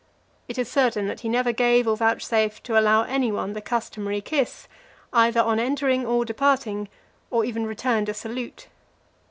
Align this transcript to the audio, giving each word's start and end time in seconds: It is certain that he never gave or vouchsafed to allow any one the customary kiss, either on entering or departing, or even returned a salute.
It 0.47 0.57
is 0.57 0.67
certain 0.67 1.05
that 1.05 1.19
he 1.19 1.29
never 1.29 1.51
gave 1.51 1.87
or 1.87 1.95
vouchsafed 1.95 2.63
to 2.63 2.75
allow 2.75 3.03
any 3.03 3.31
one 3.31 3.53
the 3.53 3.61
customary 3.61 4.19
kiss, 4.19 4.67
either 5.13 5.39
on 5.41 5.59
entering 5.59 6.07
or 6.07 6.25
departing, 6.25 6.89
or 7.29 7.45
even 7.45 7.67
returned 7.67 8.09
a 8.09 8.15
salute. 8.15 8.65